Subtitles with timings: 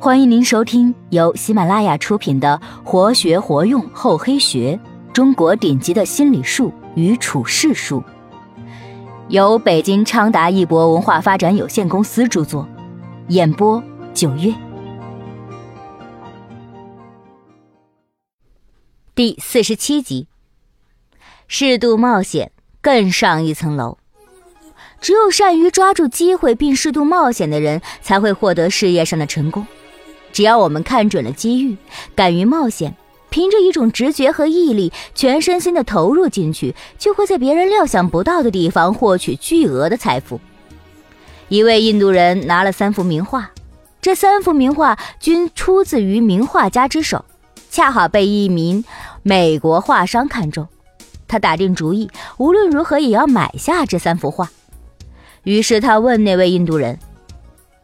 [0.00, 4.78] 欢迎您收听由喜马拉雅出品的《活学活用厚黑学：
[5.12, 8.00] 中国顶级的心理术与处世术》，
[9.26, 12.68] 由北京昌达一博文化发展有限公司著作，
[13.26, 13.82] 演播
[14.14, 14.54] 九月。
[19.16, 20.28] 第四十七集，
[21.48, 23.98] 适度冒险，更上一层楼。
[25.00, 29.66] 只有善于抓住机会并适度冒险的人，才会获得事业上的成功。
[30.38, 31.76] 只要我们看准了机遇，
[32.14, 32.94] 敢于冒险，
[33.28, 40.40] 凭着一种直觉和毅力，全身心的投入进去，就会在别人料想不到的地方获取巨额的财富。
[41.48, 43.50] 一位印度人拿了三幅名画，
[44.00, 47.24] 这三幅名画均出自于名画家之手，
[47.68, 48.84] 恰好被一名
[49.24, 50.68] 美国画商看中。
[51.26, 54.48] 他打定主意，无论如何也要买下这三幅画。
[55.42, 56.96] 于是他问那位印度人：“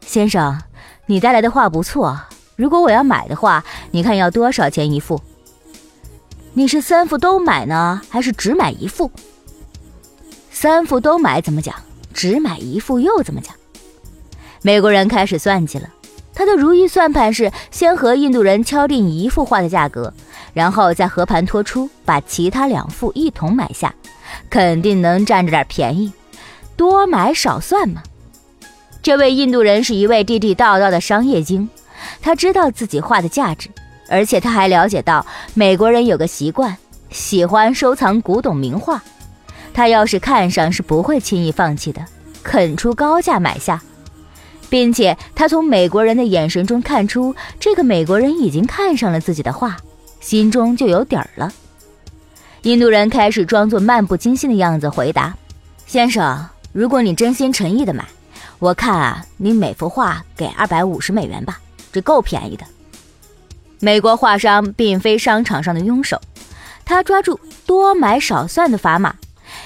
[0.07, 0.63] 先生，
[1.07, 2.17] 你带来的画不错。”
[2.57, 5.21] 如果我要买的话，你看要多少钱一副？
[6.53, 9.11] 你是三副都买呢，还是只买一副？
[10.51, 11.75] 三副都买怎么讲？
[12.13, 13.55] 只买一副又怎么讲？
[14.63, 15.89] 美国人开始算计了，
[16.33, 20.15] 他的如意算盘是先和印度人敲定一幅画的价格，
[20.53, 23.93] 然后再和盘托出，把其他两副一同买下，
[24.49, 26.13] 肯定能占着点便宜，
[26.77, 28.01] 多买少算嘛。
[29.03, 31.69] 这位印度人是一位地地道道的商业精。
[32.21, 33.69] 他知道自己画的价值，
[34.09, 35.25] 而且他还了解到
[35.55, 36.77] 美国人有个习惯，
[37.11, 39.03] 喜欢收藏古董名画。
[39.73, 42.05] 他要是看上，是不会轻易放弃的，
[42.43, 43.83] 肯出高价买下，
[44.69, 49.77] 并且他从美国人的眼神中看出，这个美国人已经看上了自己的画，
[50.21, 51.53] 心中就有底儿了。
[52.63, 55.37] 印度人开始装作漫不经心的样子回答
[55.87, 58.07] ：“先生，如果你真心诚意的买，
[58.59, 61.59] 我看啊，你每幅画给二百五十美元吧。”
[61.95, 62.67] 这够便宜的。
[63.79, 66.21] 美国画商并非商场上的庸手，
[66.85, 69.15] 他抓住多买少算的砝码，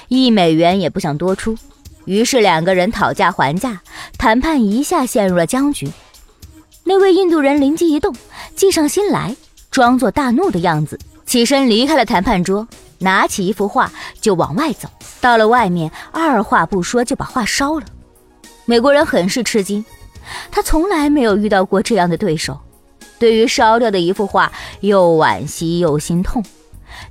[0.08, 1.56] 一美元也不想多出。
[2.04, 3.80] 于是两个人讨价还价，
[4.19, 5.91] 谈判一下陷入了僵局。
[6.84, 8.14] 那位印度人灵机一动，
[8.54, 9.34] 计上心来，
[9.70, 12.66] 装作大怒的样子，起身离开了谈判桌，
[12.98, 14.88] 拿起一幅画就往外走。
[15.20, 17.86] 到了外面，二话不说就把画烧了。
[18.64, 19.84] 美国人很是吃惊。
[20.50, 22.59] 他从来没有遇到过这样的对手，
[23.19, 26.44] 对于烧掉的一幅画又惋惜又心痛，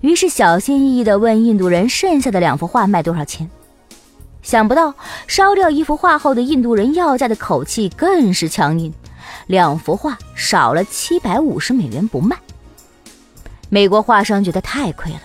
[0.01, 3.49] 于是小心翼翼地问印度人：“剩下的两幅画卖多少钱？”
[4.43, 4.93] 想不到
[5.27, 8.93] 烧掉一幅画后的印度人要价的口气更是强硬，
[9.47, 12.37] 两幅画少了七百五十美元不卖。
[13.69, 15.19] 美国画商觉得太亏了，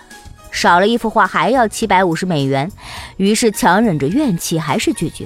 [0.51, 2.69] 少了一幅画还要七百五十美元，
[3.15, 5.25] 于是强忍着怨气还是拒绝，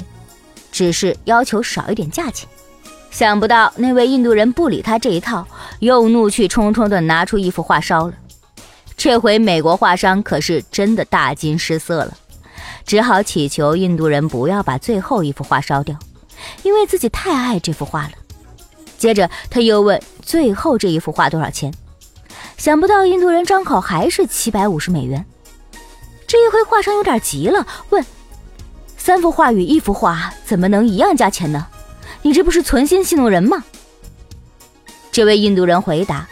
[0.72, 2.48] 只是要求少一点价钱。
[3.10, 5.48] 想不到那位印度人不理他这一套，
[5.80, 8.14] 又怒气冲冲地拿出一幅画烧了。
[8.96, 12.18] 这回美国画商可是真的大惊失色了，
[12.86, 15.98] 只好祈求印度人不要把最后一幅画烧掉，
[16.64, 18.12] 因为自己太爱这幅画了。
[18.98, 21.74] 接着他又问最后这一幅画多少钱，
[22.58, 25.26] 想不到印度人张口还是七百五十美元。
[26.28, 28.06] 这一回画商有点急了，问：
[28.98, 31.68] 三幅画与一幅画怎么能一样价钱呢？
[32.28, 33.64] 你这不是存心戏弄人吗？
[35.14, 36.28] 这位印度人回答：“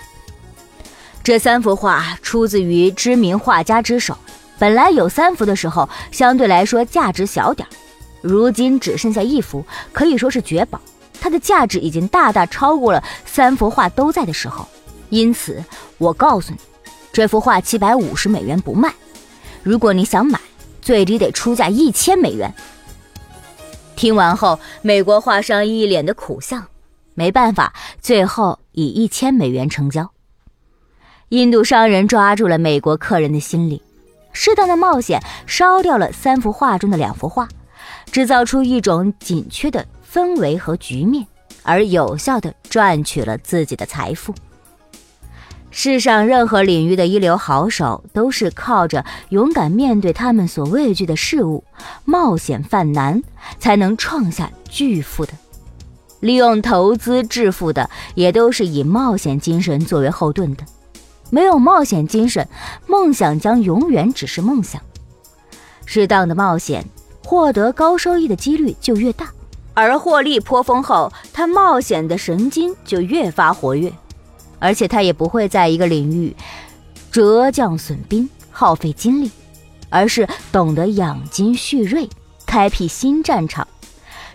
[1.23, 4.17] 这三幅画出自于知名画家之手，
[4.59, 7.65] 本来有三幅的时候，相对来说价值小点，
[8.21, 10.81] 如今只剩下一幅，可以说是绝宝，
[11.21, 14.67] 它的价值已经大大超过了三幅画都在的时候。
[15.07, 15.63] 因此，
[15.97, 16.57] 我告诉你，
[17.13, 18.93] 这幅画七百五十美元不卖，
[19.63, 20.37] 如果你想买，
[20.81, 22.53] 最低得出价一千美元。”
[23.95, 26.67] 听完后，美国画商一脸的苦相，
[27.13, 30.11] 没办法，最后以一千美元成交。
[31.29, 33.81] 印度商人抓住了美国客人的心理，
[34.31, 37.47] 适当的冒险烧掉了三幅画中的两幅画，
[38.11, 41.25] 制造出一种紧缺的氛围和局面，
[41.63, 44.35] 而有效的赚取了自己的财富。
[45.77, 51.65] 世上任何领域的一流好手，都是靠着勇敢面对他们所畏惧的事物，
[52.05, 53.21] 冒险犯难，
[53.59, 55.33] 才能创下巨富的。
[56.21, 60.63] 利用投资致富的，也都是以冒险精神作为后盾的。
[61.29, 62.47] 没有冒险精神，
[62.87, 64.81] 梦想将永远只是梦想。
[65.85, 66.85] 适当的冒险，
[67.25, 69.27] 获得高收益的几率就越大，
[69.73, 73.91] 而获利颇丰后，他冒险的神经就越发活跃。
[74.65, 76.35] 而且他也不会在一个领域
[77.11, 79.29] 折将损兵、耗费精力，
[79.91, 82.09] 而是懂得养精蓄锐，
[82.47, 83.67] 开辟新战场，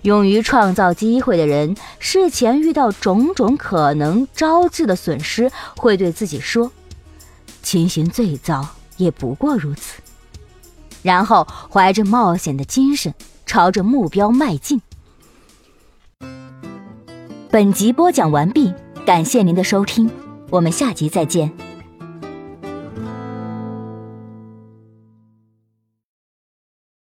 [0.02, 6.70] 勇于创造机会的人，事前遇到种种可能招致的损失，会对自己说
[7.60, 8.64] ：“情形最糟
[8.98, 10.00] 也不过如此。”
[11.02, 13.12] 然后怀着冒险的精神，
[13.44, 14.80] 朝着目标迈进。
[17.50, 18.72] 本集播讲完毕，
[19.10, 20.08] 感谢您的收听，
[20.50, 21.50] 我们下集再见。